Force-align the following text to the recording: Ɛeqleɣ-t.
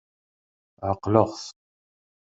Ɛeqleɣ-t. 0.89 1.43